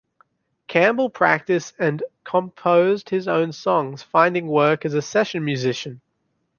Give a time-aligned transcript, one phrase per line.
[0.65, 6.01] Campbell practiced, and composed his own songs, finding work as a session musician.